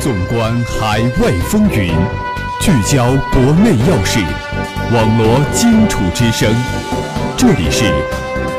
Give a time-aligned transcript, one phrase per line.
[0.00, 1.92] 纵观海外风云，
[2.62, 4.18] 聚焦国内要事，
[4.94, 6.50] 网罗荆楚之声。
[7.36, 7.84] 这里是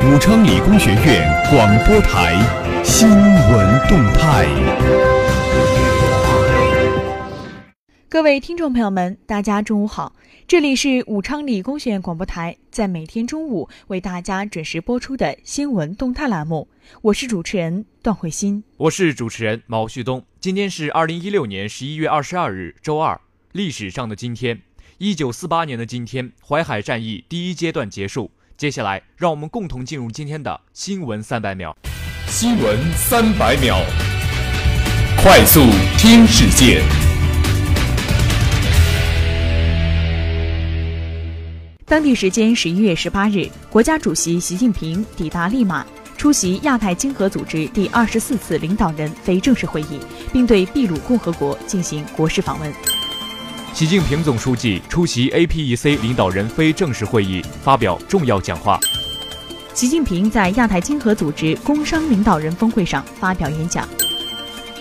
[0.05, 2.35] 武昌理工学院广播台
[2.83, 4.45] 新闻动态。
[8.07, 10.13] 各位听众朋友们，大家中午好，
[10.51, 16.67] 这里是武昌理工学院广播台，在每天中午为大家准时播出的新闻动态栏目，
[17.03, 20.21] 我是主持人段慧欣，我是主持人毛旭东。
[20.41, 23.17] 今天是二零一六年十一月二十二日，周二。
[23.53, 24.61] 历史上的今天，
[24.97, 28.29] 一九四八年的今天，淮海战役第一阶段结束。
[28.57, 31.73] 接下来，让我们共同进入今天的新闻三百秒。
[32.27, 33.77] 新闻三百秒，
[35.23, 35.61] 快速
[35.97, 36.83] 听世界。
[41.91, 45.85] 当地时间十一月十八日，国家主席习近平抵达利马。
[46.15, 49.99] 出席亚太经合组织第二十四次领导人非正式会议，
[50.31, 52.73] 并对秘鲁共和国进行国事访问。
[53.73, 58.79] 习近平总书记出席 APEC 领导人非正式会议，发表重要讲话。
[59.73, 63.85] 习近平在亚太经合组织工商领导人峰会上发表演讲。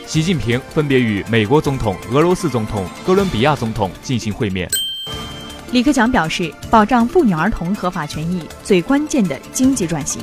[0.07, 4.71] 习近平分别与美国总统、俄罗斯总统、哥伦比亚总统进行会面。
[5.73, 10.21] 李克强表示，保障妇女儿童合法权益最关键的经济转型。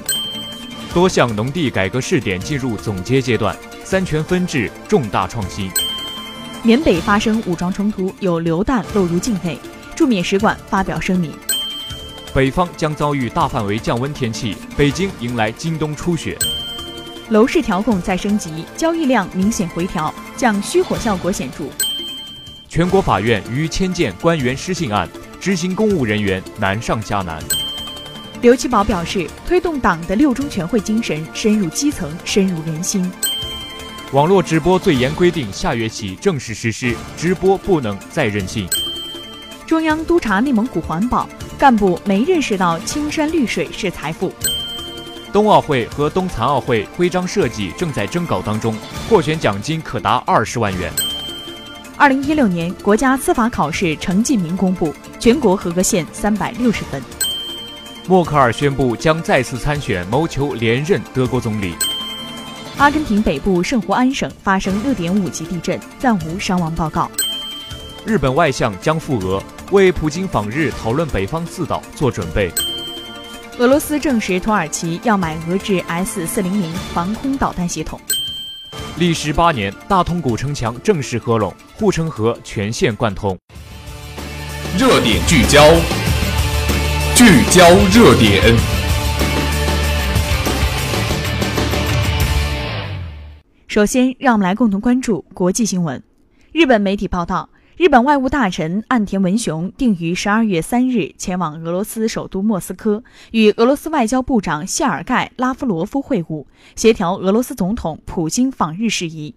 [0.93, 5.71] 多项农地改革试点进入总结阶段，三权分置重大创新。
[6.63, 9.57] 缅北发生武装冲突，有榴弹落入境内，
[9.95, 11.31] 驻缅使馆发表声明。
[12.33, 16.37] 北方将遭遇大范围降温天气，北京迎来今冬初雪。
[17.29, 21.63] 楼市调控再升级，交易量明显回调，降虚火效果显著。
[22.67, 25.07] 全国法院于迁建官员失信案，
[25.47, 27.41] 执行公务人员难上加难。
[28.41, 33.09] 刘奇葆表示，推动党的六中全会精神深入基层、深入人心。
[34.11, 38.67] 网络直播最严规定下月起正式实施，直播不能再任性。
[39.65, 44.33] 中央督查内蒙古环保干部没认识到青山绿水是财富。
[45.31, 48.75] 冬奥会和冬残奥会徽章设计正在征稿当中，
[49.09, 50.91] 获选奖金可达二十万元。
[51.95, 54.93] 二零一六年国家司法考试成绩名公布，
[55.27, 57.03] 全国合格线三百六十分。
[58.07, 61.75] 默克尔宣布将再次参选，谋求连任德国总理。
[62.77, 67.11] 阿根廷北部圣胡安省发生六点五级地震，暂无伤亡报告。
[68.05, 72.49] 日本外相将赴俄，为普京访日讨论北方四岛做准备。
[73.57, 77.99] 俄罗斯证实土耳其要买俄制 S 四零零防空导弹系统。
[78.97, 83.37] 历时八年，大通古城墙正式合拢，护城河全线贯通。
[84.79, 85.59] 热点聚焦。
[87.15, 88.55] 聚焦热点。
[93.67, 96.03] 首先，让我们来共同关注国际新闻。
[96.51, 106.45] 日本媒体报道，日本外务大臣岸田文雄定于十二月三日前往俄罗斯首都莫斯科，与俄罗斯外交部长谢尔盖·拉夫罗夫会晤，
[106.75, 109.33] 协调俄罗斯总统普京访日事宜。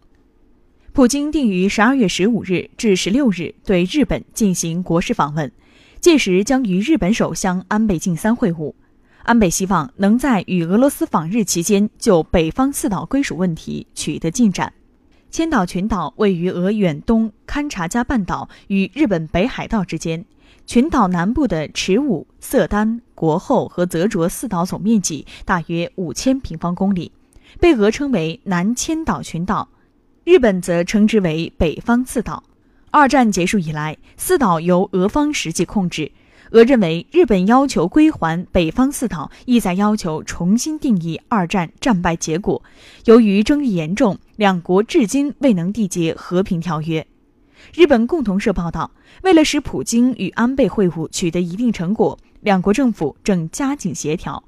[1.00, 5.50] 普京定于十二月十五日至十六日对日本进行国事访问。
[5.98, 8.74] 届时将与日本首相安倍晋三会晤，
[9.22, 14.74] 安倍希望能在与俄罗斯访日期间就北方四岛归属问题取得进展。
[15.30, 20.22] 千岛群岛位于俄远东勘察加半岛与日本北海道之间，
[20.66, 27.10] 群岛南部的池武、色丹、国后和泽卓四岛总面积大约五千平方公里，
[27.58, 29.66] 被俄称为南千岛群岛，
[30.24, 32.42] 日本则称之为北方四岛。
[32.90, 36.10] 二战结束以来，四岛由俄方实际控制。
[36.50, 42.62] 俄认为日本要求归还北方四岛，意在要求重新定义二战战败结果。
[43.04, 47.06] 由于争议严重，两国至今未能缔结和平条约。
[47.72, 48.90] 日本共同社报道，
[49.22, 54.42] 为了使普京与安倍会晤取得一定成果，两国政府正加紧协调。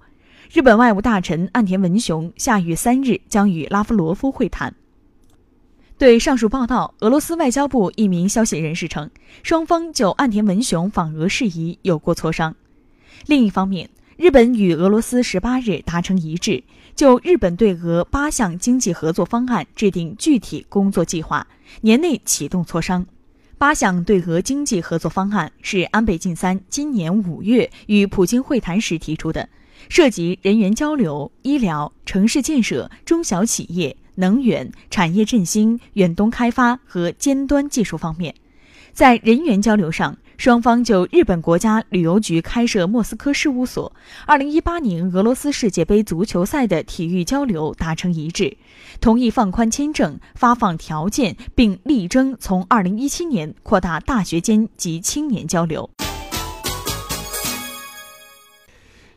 [0.53, 4.75] 日本外务大臣岸田文雄下月三日将与拉夫罗夫会谈。
[6.02, 9.08] 对上述报道，俄罗斯外交部一名消息人士称，
[9.44, 12.56] 双方就岸田文雄访俄事宜有过磋商。
[13.26, 16.64] 另一方面，日本与俄罗斯十八日达成一致，
[16.96, 21.46] 就日本对俄八项经济合作方案制定具体工作计划，
[21.82, 23.06] 年内启动磋商。
[23.56, 29.49] 八项对俄经济合作方案是安倍晋三今年五月与普京会谈时提出的，
[29.88, 33.96] 涉及人员交流、医疗、城市建设、中小企业。
[34.17, 38.34] 能源、产业振兴、远东开发和尖端技术方面，
[38.93, 43.90] 在人员交流上，双方就日本国家旅游局开设莫斯科事务所、
[44.26, 48.58] 2018年俄罗斯世界杯足球赛的体育交流达成一致，
[49.00, 55.88] 同意放宽签证发放条件，并力争从2017年扩大大学间及青年交流。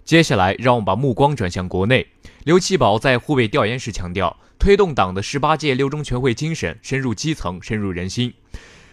[0.05, 2.05] 接下来，让我们把目光转向国内。
[2.43, 8.31] 刘奇葆在湖北调研时强调，推动党的十八届六中全会精神深入基层、深入人心。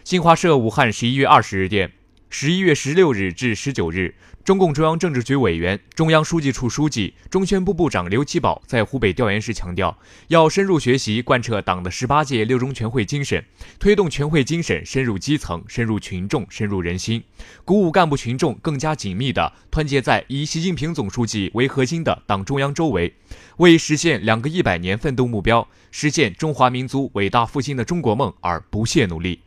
[0.05, 1.93] 新华社武汉十一月二十日电。
[2.35, 9.99] 十一月十六日至十九日，中共中央政治局委员、中央书记处书记、中宣部部长刘奇葆在湖北调研时强调，
[10.29, 13.45] 要深入学习贯彻党的十八届六中全会精神，
[13.79, 17.23] 推动全会精神深入基层、深入群众、深入人心，
[17.67, 23.13] 鼓舞干部群众更加紧密地团结在以习近平总书记为核心的党中央周围，
[23.59, 29.43] 为实现两个一百年奋斗目标、实现中华民族伟大复兴的中国梦而不懈努力。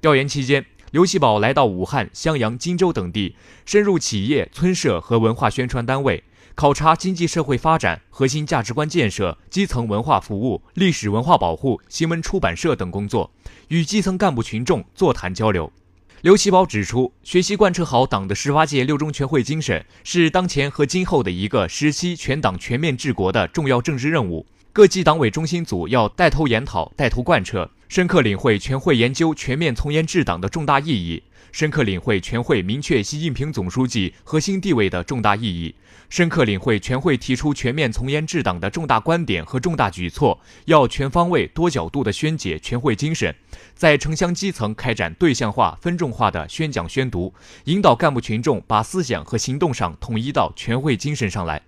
[0.00, 0.64] 调研期间。
[0.92, 3.34] 刘奇葆来到武汉、襄阳、荆州等地，
[3.64, 6.22] 深入企业、村社和文化宣传单位，
[6.54, 13.30] 考察经济社会发展、核心价值观建设、基层文化服务、历史文化保护、新闻出版社等工作，
[13.68, 15.72] 与基层干部群众座谈交流。
[16.20, 24.44] 刘奇葆指出，学习贯彻好党的十八届六中全会精神，是当前和今后的一个时期全党全面治国的重要政治任务。
[24.74, 27.70] 各级党委中心组要带头研讨、带头贯彻。
[27.92, 31.22] 深刻领会全会研究全面从严治党的重大意义，
[31.52, 35.74] 深刻领会全会明确习近平总书记核心地位的重大意义，
[36.08, 43.34] 深刻领会全会提出全面从严治党的重大观点和重大举措，要全方位、多角度地宣解全会精神，
[43.74, 47.34] 在城乡基层开展对象化、分众化的宣讲宣读，
[47.64, 51.60] 引导干部群众把思想和行动上统一到全会精神上来。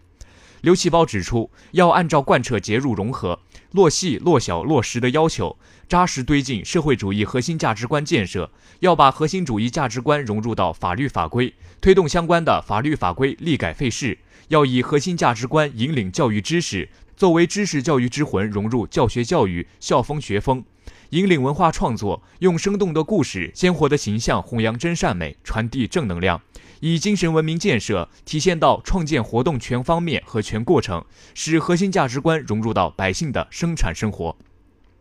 [0.62, 3.38] 刘奇葆指出，要按照贯彻结入融合、
[3.72, 5.58] 落细落小落实的要求，
[5.88, 8.50] 扎实推进社会主义核心价值观建设。
[8.80, 14.18] 要把核心主义价值观融入到法律法规，推动相关的法律法规立改废释。
[14.48, 20.62] 要以核心价值观引领教育知识，作为知识教育之魂融入教学教育、校风学风，
[21.10, 26.40] 引领文化创作，用生动的故事、鲜活的形象弘扬真善美，传递正能量。
[26.80, 31.02] 以精神文明建设体现到创建活动全方面和全过程，
[31.32, 34.36] 使核心价值观融入到百姓的生产生活。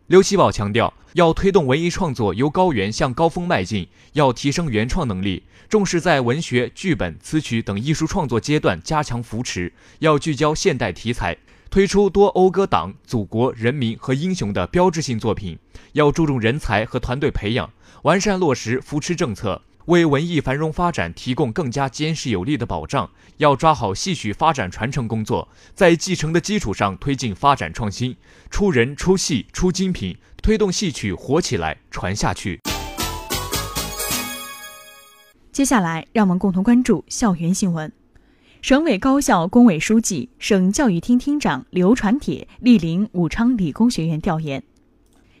[0.06, 11.34] 刘奇葆强调，要推动文艺创作由高原向高峰迈进，要提升原创能力，重视在文学、剧本、词曲等艺术创作阶段加强扶持，要聚焦现代题材，
[11.70, 15.58] 推出多讴歌党、祖国、人民和英雄的标志性作品，
[15.92, 17.70] 要注重人才和团队培养，
[18.02, 19.62] 完善落实扶持政策。
[19.86, 28.16] 为文艺繁荣发展提供更加坚实有力的保障，要抓好戏曲发展传承工作，在继承的基础上推进发展创新，
[28.48, 32.58] 出人出戏出精品，推动戏曲活起来传下去。
[35.52, 37.92] 接下来，让我们共同关注校园新闻。
[38.62, 44.64] 省委高校工委书记、省教育厅厅长刘传铁莅临武昌理工学院调研。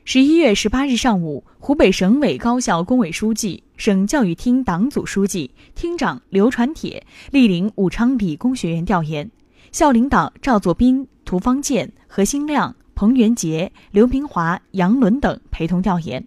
[0.04, 9.30] 十一月十八日上午，湖北省委高校工委书记、省教育厅党组书记、厅长刘传铁莅临武昌理工学院调研，
[9.72, 16.24] 校领导赵作斌、涂方健、何新亮、彭元杰、刘明华、杨伦等陪同调研。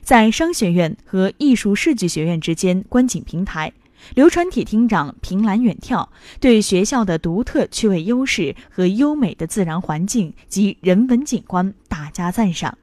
[0.00, 3.72] 在商学院和艺术设计学院之间观景平台，
[4.14, 6.08] 刘传铁厅长凭栏远眺，
[6.40, 12.78] 对学校的独特趣味优势和优美的自然环境及人文景观大加赞赏。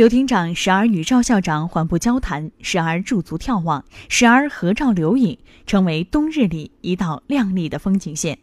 [0.00, 8.38] 刘厅长时而与赵校长缓步交谈，时而驻足眺望，时而合照留影，成为冬日里一道亮丽的风景线。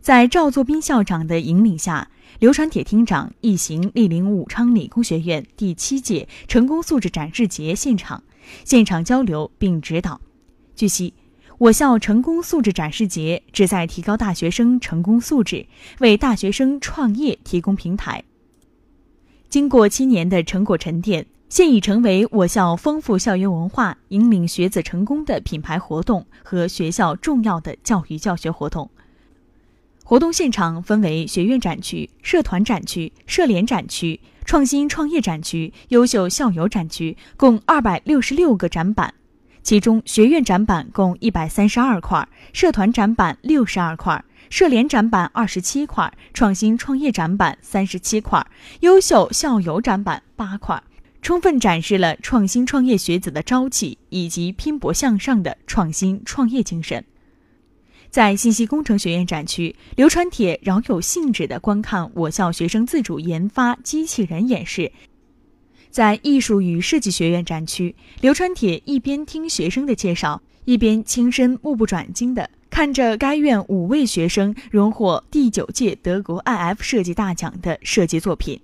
[0.00, 2.10] 在赵作斌校长的引领下，
[2.40, 8.24] 刘传铁厅长一行莅临武昌理工学院第七届成功素质展示节现场，
[8.64, 10.20] 现场交流并指导。
[10.74, 11.14] 据悉，
[11.58, 15.64] 我校成功素质展示节旨在提高大学生成功素质，
[16.00, 18.24] 为大学生创业提供平台。
[19.52, 28.90] 经过七年的成果沉淀，现已成为我校丰富校园文化、引领学子成功的品牌活动和学校重要的教育教学活动。
[30.02, 39.12] 活动现场分为学院展区、社团展区、社联展区、创新创业展区、优秀校友展区，共二百六十六个展板。
[39.62, 44.24] 其中，学院展板共一百三十二块，社团展板六十二块。
[44.52, 48.46] 社联展板二十七块，创新创业展板三十七块，
[48.80, 50.82] 优秀校友展板八块，
[51.22, 57.02] 充分展示了创新创业学子的朝气以及拼搏向上的创新创业精神。
[58.10, 64.92] 在信息工程学院展区，刘传铁饶有兴致地观看我校学生自主研发机器人演示。
[65.88, 78.58] 在艺术与设计学院展区，刘传铁一边听学生的介绍，一边亲身目不转睛地看着该院五位学生荣获第九届德国 IF 设计大奖的设计作品。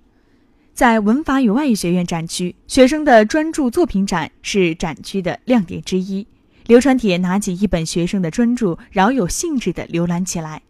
[0.73, 6.25] 在文法与外语学院展区，学生的专注作品展是展区的亮点之一。
[6.65, 10.63] 刘传铁拿起一本学生的专著，饶有兴致的浏览起来。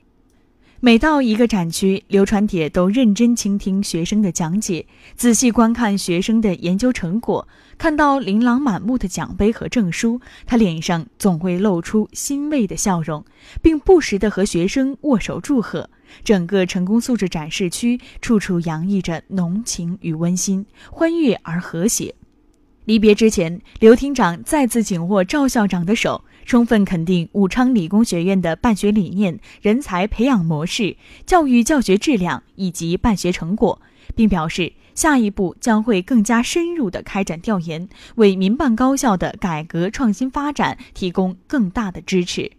[0.81, 7.45] 每到一个展区，刘传铁都认真倾听学生的讲解，仔细观看学生的研究成果。
[7.77, 13.25] 看到琳琅满目的奖杯和证书，他脸上总会露出欣慰的笑容，
[13.61, 15.89] 并不时地和学生握手祝贺。
[16.23, 22.15] 整个成功素质展示区处处洋溢着浓情与温馨，欢悦而和谐。
[22.85, 26.23] 离别之前，刘厅长再次紧握赵校长的手。
[26.45, 33.81] 充分肯定武昌理工学院的办学理念、人才培养模式、教育教学质量以及办学成果，
[34.15, 42.51] 并表示下一步将会更加深入地开展调研，为民办高校的改革创新发展提供更大的支持。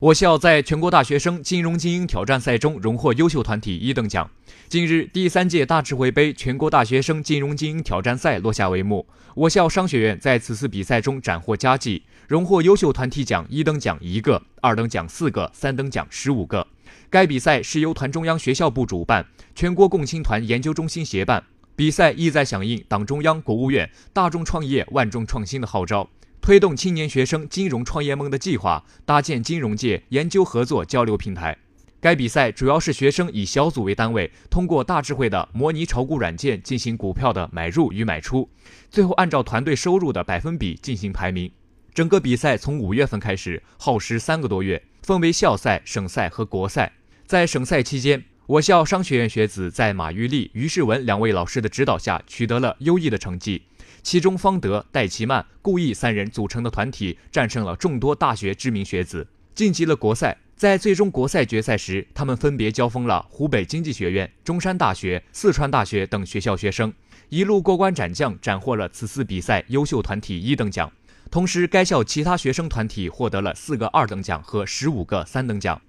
[0.00, 4.28] 我校在全国大学生金融精英挑战赛中荣获优秀团体一等奖。
[4.74, 9.06] 近日，第三届大智慧杯全国大学生金融精英挑战赛落下帷幕。
[9.36, 16.66] 我校商学院在此次比赛中斩获佳绩，荣获优秀团体奖一等奖一个，二等奖四个，三等奖十五个。
[17.08, 21.44] 该比赛是由团中央学校部主办，全国共青团研究中心协办。
[21.76, 26.10] 比赛意在响应党中央、国务院“大众创业、万众创新”的号召。
[26.40, 31.56] 推动青年学生金融创业梦的计划，搭建金融界研究合作交流平台。
[32.04, 38.46] 该比赛主要是学生以小组为单位，通过大智慧的模拟炒股软件进行股票的买入与卖出，
[38.90, 41.50] 最后按照团队收入的百分比进行排名。
[41.94, 46.92] 整个比赛从五月份开始，耗时三个多月，分为校赛、省赛和国赛。
[47.24, 53.62] 在省赛期间，我校商学院学子在马玉丽、于世文两位老师的指导下，取得了优异的成绩。
[54.02, 60.36] 其中，方德、戴其曼、顾毅三人组成的团体战胜了众多大学知名学子，晋级了国赛。
[60.56, 66.92] 在最终国赛决赛时，他们分别交锋了湖北经济学院、中山大学、四川大学等学校学生，
[67.28, 70.90] 一路过关斩将，斩获了此次比赛优秀团体一等奖。
[71.28, 75.80] 同时，该校其他学生团体获得了四个二等奖和十五个三等奖。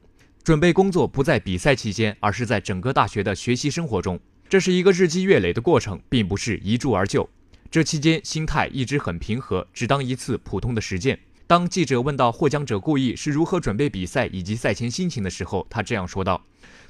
[0.44, 4.20] 准备工作不在比赛期间，而是在整个大学的学习生活中，
[4.50, 7.30] 这是一个日积月累的过程，并不是一蹴而就。
[7.70, 11.20] 这期间心态一直很平和，只当一次普通的实践。
[11.48, 16.42] 当记者问到获奖者顾意是如何准备比赛以及赛前心情的时候，他这样说道：“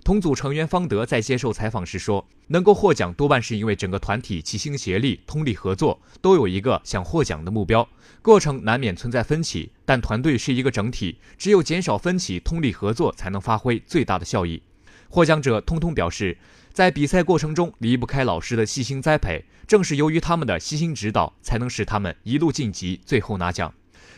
[0.06, 7.86] 同组成员方德在接受采访时说，能够获奖多半是因为整个团体齐心协力、通力合作，都有一个想获奖的目标。
[8.22, 14.62] 过程难免存在分歧，但团队是一个整体，只有减少分歧、通力合作，才能发挥最大的效益。”
[15.10, 16.38] 获奖者通通表示。
[16.72, 23.74] 在比赛过程中离不开老师的细心栽培，正是由于他们的悉心指导，才能使他们一路晋级，最后拿奖。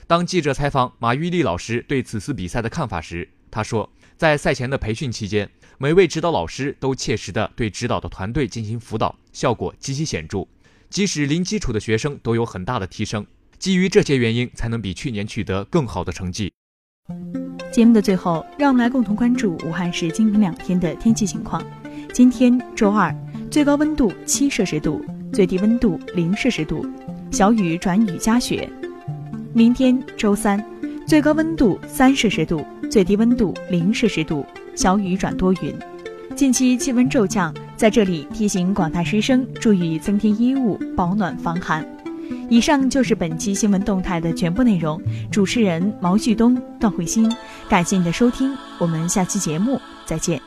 [0.08, 10.48] 当记者采访马玉丽老师对此次比赛的看法时，他说：“在赛前的培训期间，每位指导老师都切实地对指导的团队进行辅导，效果极其显著。
[10.90, 13.28] 即使零基础的学生都有很大的提升。
[13.60, 16.54] 基于这些原因，才能比去年取得更好的成绩。”
[17.70, 21.62] 节目的最后，让我们来共同关注武汉市今明两天的天气情况。
[22.14, 23.14] 今天周二，
[23.52, 26.88] 最高温度七摄氏度，最低温度零摄氏度，
[27.30, 28.70] 小雨转雨夹雪。
[29.58, 30.64] 明天周三，
[31.08, 34.46] 最高温度三摄氏度，最低温度零摄氏度，
[34.76, 35.74] 小雨转多云。
[36.36, 41.84] 近期气温骤降，在这里提醒广大师生注意增添衣物，保暖防寒。
[42.52, 45.02] 以上就是本期新闻动态的全部内容。
[45.32, 47.28] 主持人毛旭东、段慧欣，
[47.68, 50.40] 感谢你的收听，我们下期节目再见。